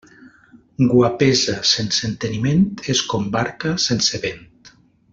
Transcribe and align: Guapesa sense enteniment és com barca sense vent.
Guapesa 0.91 1.55
sense 1.73 2.01
enteniment 2.09 2.65
és 2.97 3.03
com 3.13 3.31
barca 3.39 3.75
sense 3.89 4.25
vent. 4.29 4.43